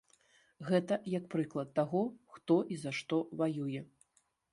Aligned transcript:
Гэта 0.69 0.95
як 1.15 1.27
прыклад 1.33 1.69
таго, 1.79 2.01
хто 2.37 2.57
і 2.77 2.79
за 2.85 2.95
што 3.01 3.21
ваюе. 3.43 3.83